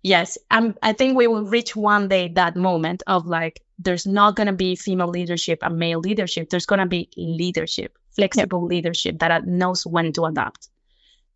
[0.04, 4.36] yes I'm, i think we will reach one day that moment of like there's not
[4.36, 9.20] going to be female leadership and male leadership there's going to be leadership flexible leadership
[9.20, 10.70] that knows when to adapt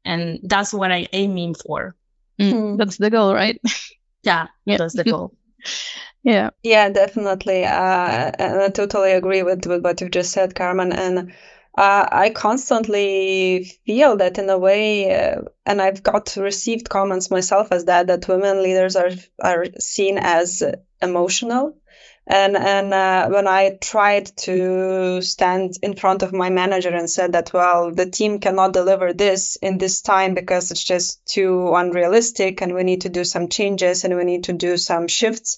[0.06, 1.96] and that's what i'm aiming for
[2.40, 2.54] Mm.
[2.54, 2.78] Mm.
[2.78, 3.62] That's the goal, right?
[4.24, 4.78] yeah, Yeah.
[4.78, 5.34] that's the goal
[6.24, 6.50] yeah.
[6.64, 7.66] Yeah, definitely.
[7.66, 10.92] Uh, and I totally agree with, with what you've just said, Carmen.
[10.92, 11.34] And
[11.78, 17.72] uh, I constantly feel that in a way, uh, and I've got received comments myself
[17.72, 20.64] as that, that women leaders are are seen as
[21.02, 21.78] emotional.
[22.28, 27.34] And and uh, when I tried to stand in front of my manager and said
[27.34, 32.62] that, well, the team cannot deliver this in this time because it's just too unrealistic,
[32.62, 35.58] and we need to do some changes and we need to do some shifts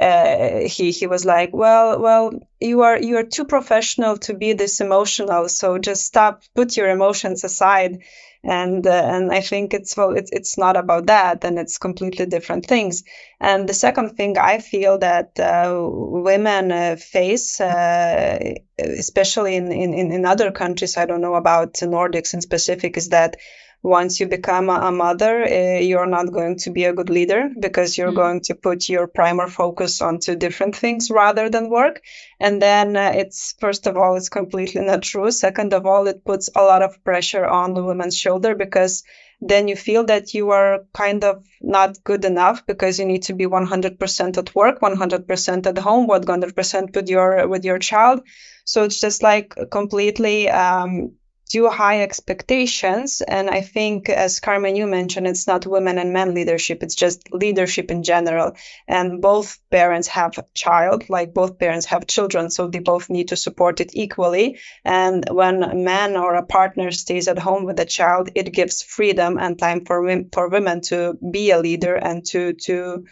[0.00, 4.52] uh, he he was like, well, well, you are you are too professional to be
[4.52, 8.02] this emotional, so just stop, put your emotions aside,
[8.42, 12.26] and uh, and I think it's well, it's it's not about that, and it's completely
[12.26, 13.04] different things.
[13.40, 20.12] And the second thing I feel that uh, women uh, face, uh, especially in, in
[20.12, 23.36] in other countries, I don't know about Nordics in specific, is that
[23.84, 27.50] once you become a, a mother, uh, you're not going to be a good leader
[27.60, 28.22] because you're Mm.
[28.22, 32.00] going to put your primer focus onto different things rather than work.
[32.40, 35.30] And then uh, it's, first of all, it's completely not true.
[35.30, 39.04] Second of all, it puts a lot of pressure on the woman's shoulder because
[39.40, 43.34] then you feel that you are kind of not good enough because you need to
[43.34, 48.22] be 100% at work, 100% at home, 100% with your with your child.
[48.64, 51.12] So it's just like completely um,
[51.48, 53.20] too high expectations.
[53.20, 57.32] And I think, as Carmen, you mentioned, it's not women and men leadership, it's just
[57.32, 58.56] leadership in general.
[58.88, 63.28] And both parents have a child, like both parents have children, so they both need
[63.28, 64.58] to support it equally.
[64.84, 68.82] And when a man or a partner stays at home with a child, it gives
[68.82, 73.04] freedom and time for, wom- for women to be a leader and to, to,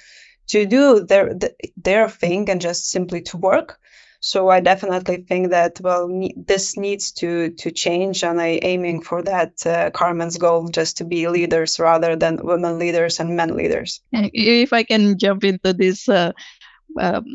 [0.48, 1.38] to do their,
[1.76, 3.78] their thing and just simply to work.
[4.24, 9.02] So I definitely think that well, ne- this needs to to change, and I aiming
[9.02, 13.56] for that uh, Carmen's goal, just to be leaders rather than women leaders and men
[13.56, 14.00] leaders.
[14.12, 16.30] If I can jump into this, uh,
[17.00, 17.26] um,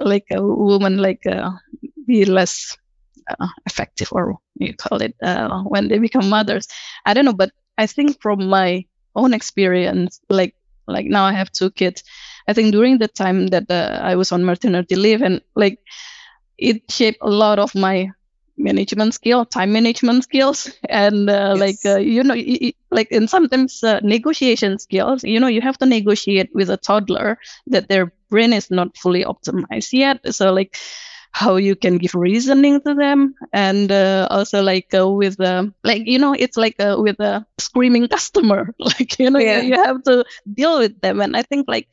[0.00, 1.52] like a woman, like uh,
[2.08, 2.76] be less
[3.30, 6.66] uh, effective, or you call it uh, when they become mothers.
[7.06, 10.56] I don't know, but I think from my own experience, like
[10.88, 12.02] like now I have two kids.
[12.48, 15.78] I think during the time that uh, I was on maternity leave, and like
[16.58, 18.10] it shaped a lot of my
[18.56, 21.60] management skill, time management skills, and uh, yes.
[21.60, 22.36] like uh, you know,
[22.90, 25.24] like and sometimes uh, negotiation skills.
[25.24, 29.24] You know, you have to negotiate with a toddler that their brain is not fully
[29.24, 30.20] optimized yet.
[30.34, 30.76] So like
[31.32, 36.02] how you can give reasoning to them and uh, also like uh, with uh, like
[36.06, 39.60] you know it's like uh, with a screaming customer like you know yeah.
[39.60, 41.88] you, you have to deal with them and i think like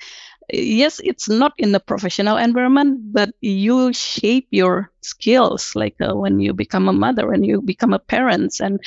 [0.52, 6.40] yes it's not in the professional environment but you shape your skills like uh, when
[6.40, 8.80] you become a mother and you become a parent and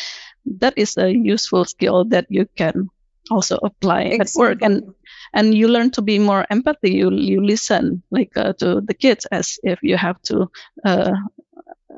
[0.46, 2.88] that is a useful skill that you can
[3.31, 4.25] also apply exactly.
[4.25, 4.59] at work.
[4.62, 4.94] And
[5.33, 6.92] and you learn to be more empathy.
[6.92, 10.51] You you listen like uh, to the kids as if you have to
[10.85, 11.12] uh,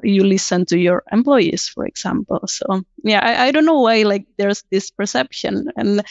[0.03, 2.41] you listen to your employees for example.
[2.47, 5.69] So yeah i, I don't know why like there's this perception.
[5.77, 6.03] And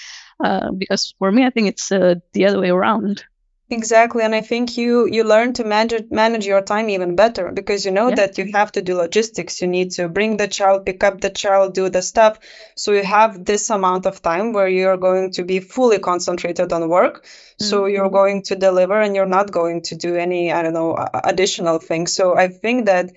[0.43, 3.23] uh, because for me i think it's uh, the other way around
[3.71, 7.85] Exactly, and I think you you learn to manage manage your time even better because
[7.85, 8.15] you know yeah.
[8.15, 9.61] that you have to do logistics.
[9.61, 12.37] You need to bring the child, pick up the child, do the stuff.
[12.75, 16.89] So you have this amount of time where you're going to be fully concentrated on
[16.89, 17.23] work.
[17.23, 17.63] Mm-hmm.
[17.63, 20.97] So you're going to deliver, and you're not going to do any I don't know
[21.23, 22.13] additional things.
[22.13, 23.13] So I think that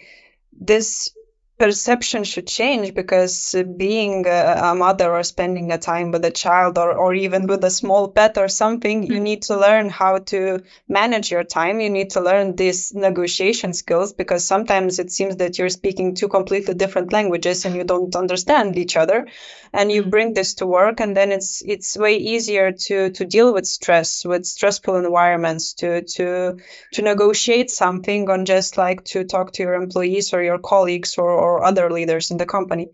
[0.52, 1.10] this
[1.56, 6.92] perception should change because being a, mother or spending a time with a child or,
[6.96, 9.22] or even with a small pet or something you hmm.
[9.22, 14.12] need to learn how to manage your time you need to learn these negotiation skills
[14.12, 18.76] because sometimes it seems that you're speaking two completely different languages and you don't understand
[18.76, 19.28] each other
[19.72, 20.10] and you hmm.
[20.10, 24.24] bring this to work and then it's it's way easier to to deal with stress
[24.24, 26.56] with stressful environments to to
[26.92, 31.43] to negotiate something on just like to talk to your employees or your colleagues or
[31.44, 32.88] or other leaders in the company.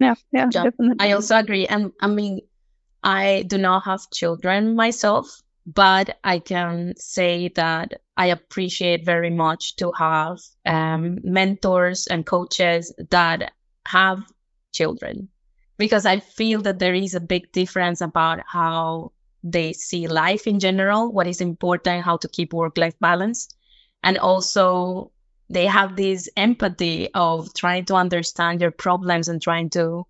[0.00, 0.96] Yeah, yeah, definitely.
[0.98, 1.66] I also agree.
[1.66, 2.40] And I mean,
[3.02, 9.76] I do not have children myself, but I can say that I appreciate very much
[9.76, 13.52] to have um, mentors and coaches that
[13.86, 14.18] have
[14.72, 15.28] children
[15.78, 19.12] because I feel that there is a big difference about how
[19.44, 23.48] they see life in general, what is important, how to keep work life balance,
[24.02, 25.12] and also
[25.50, 30.06] they have this empathy of trying to understand your problems and trying to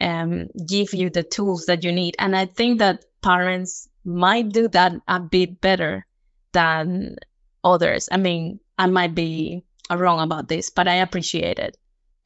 [0.00, 2.16] um, give you the tools that you need.
[2.18, 6.06] And I think that parents might do that a bit better
[6.52, 7.16] than
[7.62, 8.08] others.
[8.12, 11.76] I mean, I might be wrong about this, but I appreciate it.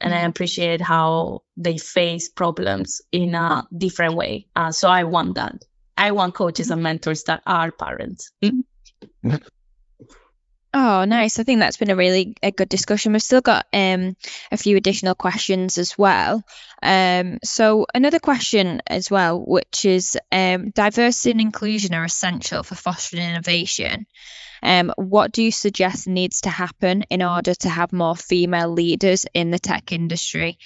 [0.01, 4.47] And I appreciate how they face problems in a different way.
[4.55, 5.65] Uh, so I want that.
[5.97, 8.31] I want coaches and mentors that are parents.
[10.75, 11.39] Oh, nice.
[11.39, 13.13] I think that's been a really a good discussion.
[13.13, 14.17] We've still got um,
[14.53, 16.45] a few additional questions as well.
[16.83, 22.75] Um, so another question as well, which is um, diversity and inclusion are essential for
[22.75, 24.07] fostering innovation.
[24.63, 29.25] Um, what do you suggest needs to happen in order to have more female leaders
[29.33, 30.59] in the tech industry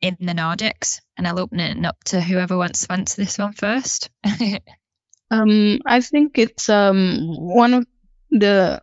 [0.00, 1.00] in the Nordics?
[1.16, 4.10] And I'll open it up to whoever wants to answer this one first.
[5.30, 7.86] um, I think it's um, one of
[8.30, 8.82] the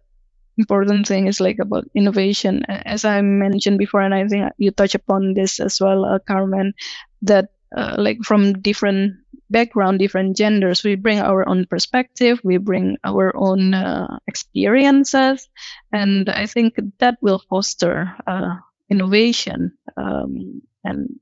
[0.58, 2.63] important thing is like about innovation.
[2.67, 6.74] As i mentioned before and i think you touch upon this as well uh, carmen
[7.22, 9.15] that uh, like from different
[9.50, 15.48] background different genders we bring our own perspective we bring our own uh, experiences
[15.93, 18.56] and i think that will foster uh,
[18.89, 21.20] innovation um, and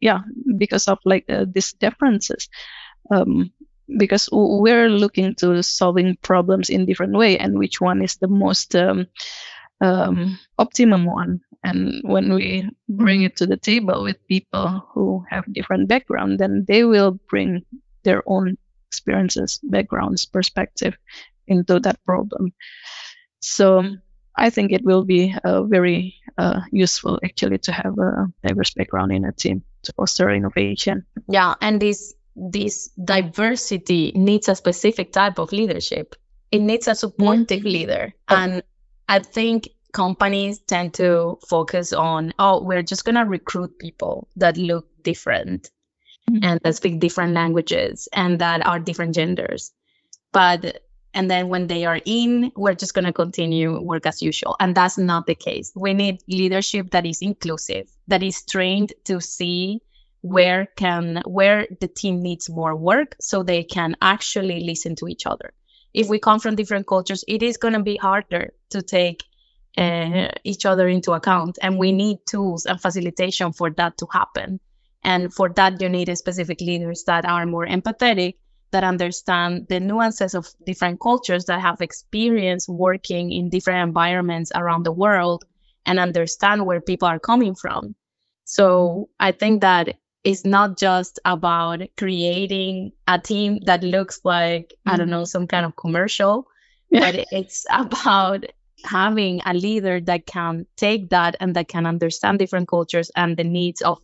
[0.00, 0.20] yeah
[0.56, 2.48] because of like uh, these differences.
[3.10, 3.52] Um,
[3.98, 8.74] because we're looking to solving problems in different way and which one is the most
[8.74, 9.06] um,
[9.80, 11.40] um, optimum one?
[11.64, 16.64] And when we bring it to the table with people who have different background then
[16.66, 17.64] they will bring
[18.04, 18.56] their own
[18.88, 20.96] experiences backgrounds perspective
[21.46, 22.52] into that problem.
[23.40, 23.96] So
[24.36, 29.12] i think it will be uh, very uh, useful actually to have a diverse background
[29.12, 31.06] in a team to foster innovation.
[31.28, 36.14] Yeah and this this diversity needs a specific type of leadership.
[36.52, 37.68] It needs a supportive mm-hmm.
[37.68, 38.14] leader.
[38.28, 38.62] And
[39.08, 44.58] I think companies tend to focus on, oh, we're just going to recruit people that
[44.58, 45.70] look different
[46.30, 46.44] mm-hmm.
[46.44, 49.72] and that speak different languages and that are different genders.
[50.32, 50.82] But
[51.14, 54.54] and then when they are in, we're just going to continue work as usual.
[54.60, 55.72] And that's not the case.
[55.74, 59.80] We need leadership that is inclusive, that is trained to see
[60.20, 65.26] where can where the team needs more work so they can actually listen to each
[65.26, 65.52] other.
[65.94, 69.24] If we come from different cultures it is going to be harder to take
[69.78, 74.60] uh, each other into account and we need tools and facilitation for that to happen.
[75.04, 78.34] And for that you need specific leaders that are more empathetic
[78.72, 84.84] that understand the nuances of different cultures that have experience working in different environments around
[84.84, 85.44] the world
[85.86, 87.94] and understand where people are coming from.
[88.44, 89.96] So I think that
[90.26, 94.90] it's not just about creating a team that looks like, mm-hmm.
[94.90, 96.48] I don't know, some kind of commercial,
[96.90, 97.12] yeah.
[97.12, 98.44] but it's about
[98.84, 103.44] having a leader that can take that and that can understand different cultures and the
[103.44, 104.00] needs of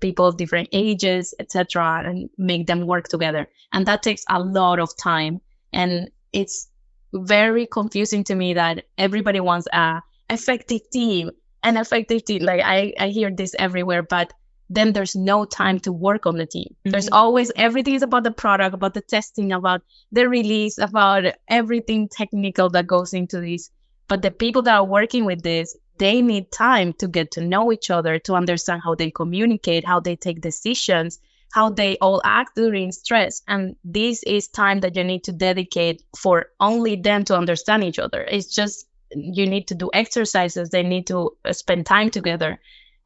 [0.00, 3.48] people of different ages, etc., and make them work together.
[3.72, 5.40] And that takes a lot of time.
[5.72, 6.68] And it's
[7.14, 11.30] very confusing to me that everybody wants a effective team,
[11.62, 12.42] an effective team.
[12.42, 14.32] Like I, I hear this everywhere, but
[14.70, 16.68] then there's no time to work on the team.
[16.70, 16.90] Mm-hmm.
[16.90, 22.08] There's always everything is about the product, about the testing, about the release, about everything
[22.08, 23.70] technical that goes into this.
[24.06, 27.72] But the people that are working with this, they need time to get to know
[27.72, 31.18] each other, to understand how they communicate, how they take decisions,
[31.52, 33.42] how they all act during stress.
[33.48, 37.98] And this is time that you need to dedicate for only them to understand each
[37.98, 38.22] other.
[38.22, 42.60] It's just you need to do exercises, they need to uh, spend time together.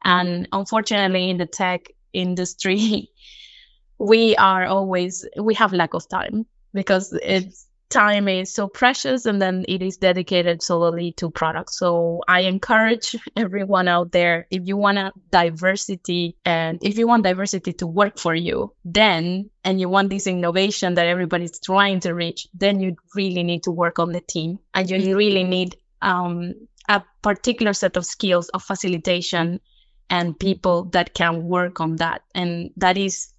[0.05, 3.09] And unfortunately, in the tech industry,
[3.97, 9.41] we are always, we have lack of time because it's time is so precious and
[9.41, 11.77] then it is dedicated solely to products.
[11.77, 17.23] So i encourage everyone out there if you want a diversity and if you want
[17.23, 22.13] diversity to work for you then and you want this innovation that everybody's trying to
[22.13, 24.59] reach then you really need to work on the team.
[24.73, 26.55] And you really need um,
[26.89, 29.59] a particular set of skills of facilitation
[30.09, 33.33] and people that can work on that and that is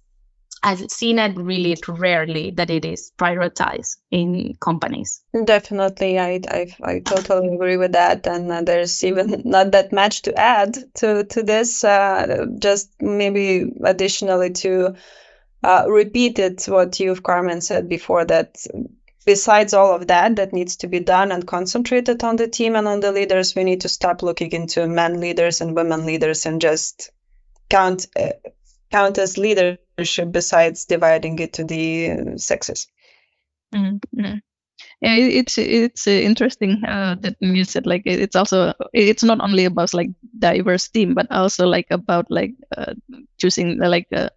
[0.63, 5.21] I've seen it really rarely that it is prioritized in companies.
[5.45, 10.23] Definitely, I I, I totally agree with that, and uh, there's even not that much
[10.23, 11.83] to add to to this.
[11.83, 14.95] Uh, just maybe additionally to
[15.63, 18.57] uh, repeat it what you've Carmen said before that.
[19.27, 22.87] Besides all of that, that needs to be done and concentrated on the team and
[22.87, 26.61] on the leaders, we need to stop looking into men leaders and women leaders and
[26.61, 27.11] just
[27.69, 28.29] count uh,
[28.89, 32.87] count as leadership besides dividing it to the sexes.
[33.75, 34.37] Mm-hmm.
[35.01, 39.93] Yeah, it's it's interesting uh, that you said like it's also it's not only about
[39.93, 42.93] like diverse team, but also like about like uh,
[43.37, 44.29] choosing like uh,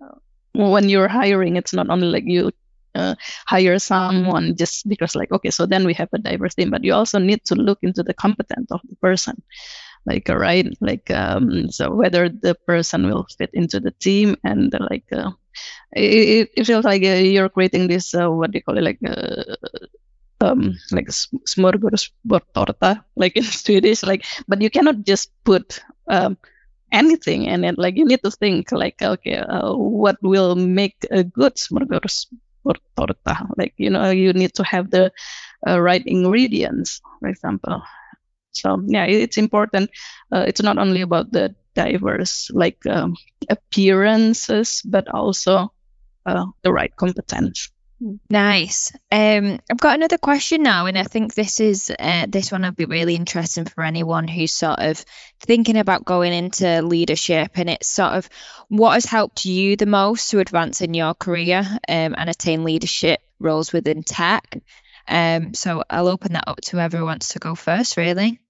[0.52, 2.50] when you're hiring, it's not only like you
[2.94, 3.14] uh,
[3.46, 6.92] hire someone just because like okay so then we have a diverse team but you
[6.92, 9.42] also need to look into the competence of the person
[10.06, 10.66] like uh, right?
[10.80, 15.30] Like um, so whether the person will fit into the team and uh, like uh,
[15.92, 18.98] it, it feels like uh, you're creating this uh, what do you call it like
[19.06, 19.44] uh,
[20.40, 21.08] um like
[21.44, 26.36] smörgåsbord torta, like in Swedish like but you cannot just put um,
[26.92, 27.78] anything and it.
[27.78, 31.58] Like you need to think like okay what will make a good
[32.62, 33.16] smörgåsbord
[33.56, 35.10] like you know you need to have the
[35.66, 37.82] right ingredients for example
[38.52, 39.90] so yeah, it's important.
[40.32, 43.16] Uh, it's not only about the diverse like um,
[43.48, 45.72] appearances, but also
[46.26, 47.70] uh, the right competence.
[48.30, 48.92] Nice.
[49.12, 52.76] Um, I've got another question now, and I think this is uh, this one would
[52.76, 55.04] be really interesting for anyone who's sort of
[55.40, 58.28] thinking about going into leadership, and it's sort of
[58.68, 63.20] what has helped you the most to advance in your career um, and attain leadership
[63.38, 64.62] roles within tech.
[65.06, 68.40] Um, so I'll open that up to whoever wants to go first, really.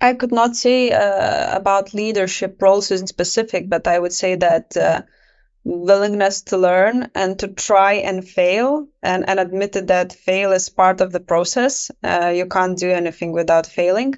[0.00, 4.76] I could not say uh, about leadership roles in specific, but I would say that
[4.76, 5.02] uh,
[5.64, 11.00] willingness to learn and to try and fail and, and admitted that fail is part
[11.00, 11.90] of the process.
[12.02, 14.14] Uh, you can't do anything without failing.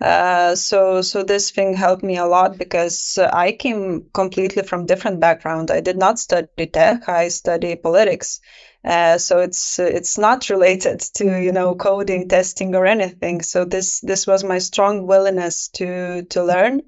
[0.00, 5.20] Uh, so so this thing helped me a lot because I came completely from different
[5.20, 5.70] background.
[5.70, 7.08] I did not study tech.
[7.08, 8.40] I study politics.
[8.84, 13.40] Uh, so it's it's not related to you know coding, testing, or anything.
[13.42, 16.82] So this this was my strong willingness to to learn,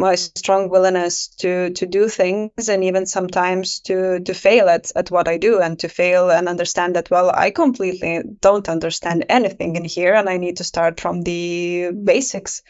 [0.00, 5.10] my strong willingness to to do things, and even sometimes to to fail at at
[5.10, 9.76] what I do, and to fail and understand that well I completely don't understand anything
[9.76, 12.62] in here, and I need to start from the basics.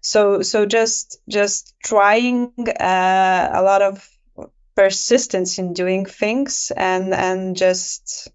[0.00, 4.08] So so just just trying uh, a lot of
[4.74, 8.28] persistence in doing things and and just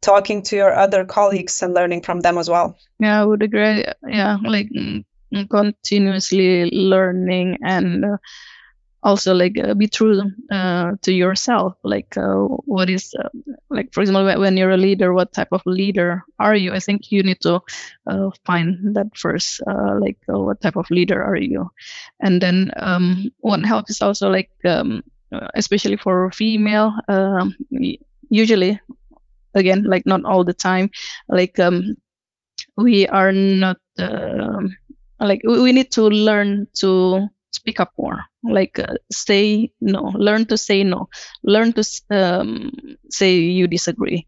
[0.00, 2.76] talking to your other colleagues and learning from them as well.
[2.98, 3.84] Yeah, I would agree.
[4.06, 5.04] Yeah, like mm,
[5.50, 8.16] continuously learning and uh,
[9.02, 11.74] also like uh, be true uh, to yourself.
[11.82, 13.28] Like uh, what is uh,
[13.70, 16.72] like for example when you're a leader, what type of leader are you?
[16.72, 17.60] I think you need to
[18.06, 19.60] uh, find that first.
[19.66, 21.70] like what type of leader are you?
[22.20, 25.02] And then um, what helps is also like um,
[25.54, 27.54] especially for female um,
[28.30, 28.80] usually
[29.54, 30.90] again like not all the time
[31.28, 31.96] like um,
[32.76, 34.60] we are not uh,
[35.24, 38.24] like we need to learn to speak up more.
[38.44, 40.12] Like uh, say no.
[40.14, 41.08] Learn to say no.
[41.42, 42.72] Learn to um,
[43.10, 44.26] say you disagree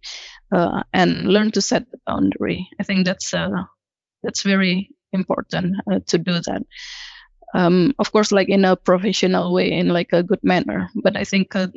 [0.52, 2.68] uh, and learn to set the boundary.
[2.80, 3.64] I think that's uh,
[4.22, 6.62] that's very important uh, to do that.
[7.54, 10.90] Um, of course like in a professional way in like a good manner.
[10.94, 11.68] But i think uh,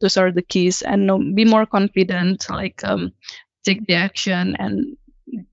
[0.00, 0.82] those are the keys.
[0.82, 3.12] And no, be more confident like um,
[3.64, 4.96] take the action and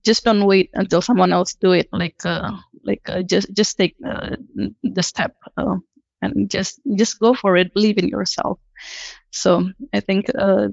[0.04, 2.52] just don't wait until someone else do it like uh,
[2.84, 4.36] like uh, just just take uh,
[4.82, 5.76] the step uh,
[6.22, 8.58] and just just go for it believe in yourself.
[9.30, 10.68] So i think uh,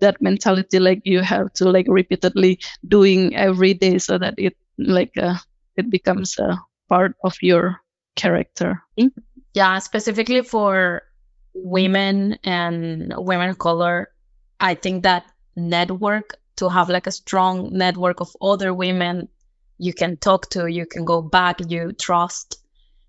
[0.00, 5.12] that mentality like you have to like repeatedly doing every day so that it like
[5.16, 5.36] uh,
[5.76, 7.80] it becomes a part of your
[8.16, 8.82] character.
[9.54, 11.02] Yeah specifically for
[11.54, 14.10] women and women color
[14.58, 15.24] i think that
[15.54, 19.28] network to have like a strong network of other women
[19.78, 22.58] you can talk to, you can go back, you trust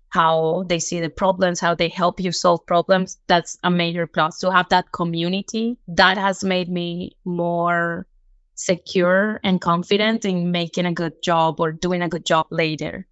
[0.08, 3.18] how they see the problems, how they help you solve problems.
[3.26, 4.38] That's a major plus.
[4.40, 8.06] To have that community, that has made me more
[8.54, 13.06] secure and confident in making a good job or doing a good job later.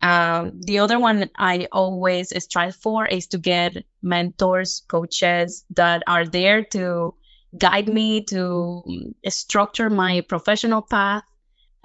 [0.00, 6.26] Um, the other one I always strive for is to get mentors, coaches that are
[6.26, 7.14] there to
[7.56, 8.82] guide me to
[9.28, 11.24] structure my professional path.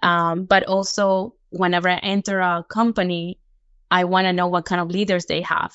[0.03, 3.39] Um, but also, whenever I enter a company,
[3.89, 5.73] I want to know what kind of leaders they have.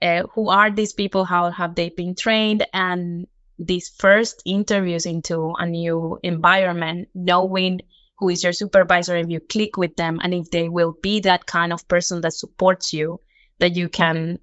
[0.00, 1.24] Uh, who are these people?
[1.24, 2.66] How have they been trained?
[2.72, 3.26] And
[3.58, 7.80] these first interviews into a new environment, knowing
[8.18, 11.44] who is your supervisor, if you click with them, and if they will be that
[11.44, 13.20] kind of person that supports you,
[13.58, 14.38] that you can,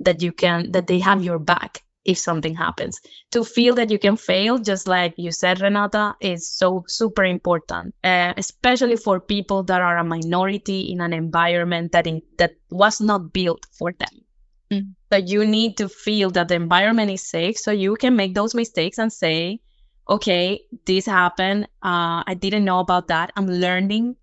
[0.00, 3.00] that you can, that they have your back if something happens.
[3.32, 7.94] To feel that you can fail, just like you said, Renata, is so super important,
[8.02, 13.00] uh, especially for people that are a minority in an environment that in, that was
[13.00, 14.24] not built for them.
[14.72, 14.94] Mm.
[15.12, 18.54] So you need to feel that the environment is safe, so you can make those
[18.54, 19.60] mistakes and say,
[20.08, 21.64] "Okay, this happened.
[21.82, 23.32] Uh, I didn't know about that.
[23.36, 24.16] I'm learning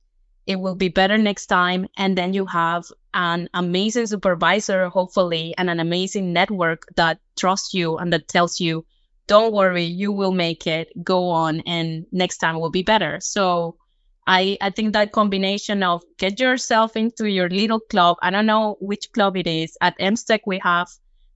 [0.49, 2.83] it will be better next time and then you have
[3.13, 8.83] an amazing supervisor hopefully and an amazing network that trusts you and that tells you
[9.27, 13.77] don't worry you will make it go on and next time will be better so
[14.25, 18.75] i i think that combination of get yourself into your little club i don't know
[18.81, 20.87] which club it is at Emmstech we have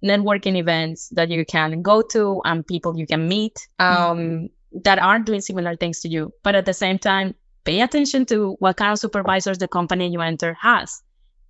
[0.04, 4.04] networking events that you can go to and people you can meet mm-hmm.
[4.04, 4.46] um, mm-hmm.
[4.84, 8.56] that are doing similar things to you but at the same time pay attention to
[8.60, 11.02] what kind of supervisors the company you enter has.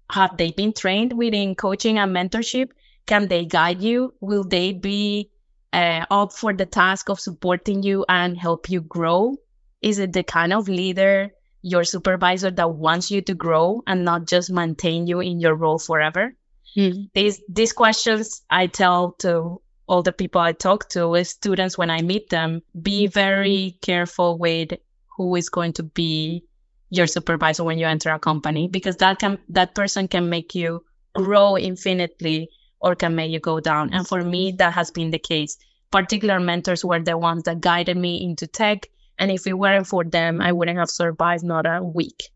[0.10, 2.70] Have they been trained within coaching and mentorship?
[3.06, 4.14] Can they guide you?
[4.20, 5.30] Will they be
[5.72, 9.36] uh, up for the task of supporting you and help you grow?
[9.82, 14.28] Is it the kind of leader, your supervisor that wants you to grow and not
[14.28, 16.36] just maintain you in your role forever?
[16.78, 17.10] Mm.
[17.14, 21.90] These these questions I tell to all the people I talk to, as students when
[21.90, 24.74] I meet them, be very careful with
[25.18, 26.44] who is going to be
[26.90, 30.84] your supervisor when you enter a company because that can that person can make you
[31.16, 32.50] grow infinitely
[32.80, 35.58] or can make you go down and for me that has been the case
[35.92, 38.88] particular mentors were the ones that guided me into tech
[39.18, 42.30] and if it weren't for them i wouldn't have survived not a week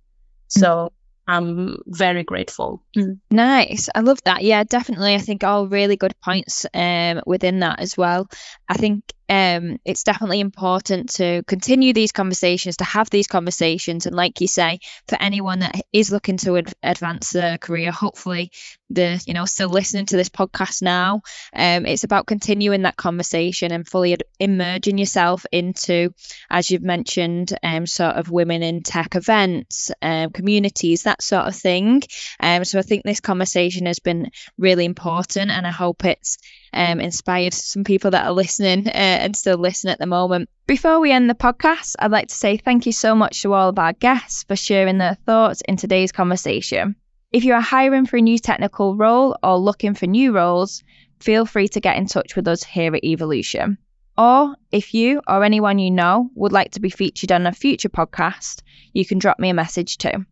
[0.48, 0.92] so
[1.28, 2.82] I'm very grateful.
[2.96, 3.20] Mm.
[3.30, 3.90] Nice.
[3.94, 4.44] I love that.
[4.44, 5.14] Yeah, definitely.
[5.14, 8.30] I think all really good points um, within that as well.
[8.70, 14.06] I think um, it's definitely important to continue these conversations, to have these conversations.
[14.06, 18.52] And like you say, for anyone that is looking to ad- advance their career, hopefully
[18.90, 21.22] the you know still listening to this podcast now
[21.54, 26.14] um, it's about continuing that conversation and fully ad- immersing yourself into
[26.50, 31.56] as you've mentioned um, sort of women in tech events um, communities that sort of
[31.56, 32.02] thing
[32.40, 36.38] um, so i think this conversation has been really important and i hope it's
[36.74, 41.00] um, inspired some people that are listening uh, and still listen at the moment before
[41.00, 43.80] we end the podcast, I'd like to say thank you so much to all of
[43.80, 46.98] our guests for sharing their thoughts in today's conversation.
[47.32, 50.84] If you are hiring for a new technical role or looking for new roles,
[51.22, 53.78] feel free to get in touch with us here at Evolution.
[54.18, 57.90] Or if you or anyone you know would like to be featured on a future
[57.90, 58.62] podcast,
[58.92, 60.26] you can drop me a message too.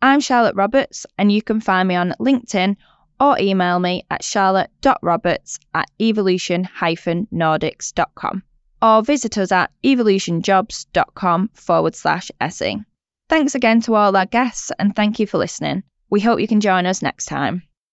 [0.00, 2.76] I'm Charlotte Roberts, and you can find me on LinkedIn
[3.22, 8.42] or email me at charlotte.roberts at evolution-nordics.com
[8.82, 12.78] or visit us at evolutionjobs.com forward slash SE.
[13.28, 15.84] Thanks again to all our guests and thank you for listening.
[16.10, 17.62] We hope you can join us next time.